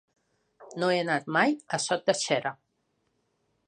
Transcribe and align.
No 0.83 0.89
he 0.93 0.95
anat 1.03 1.29
mai 1.37 1.55
a 1.79 1.81
Sot 1.87 2.11
de 2.11 2.19
Xera. 2.25 2.57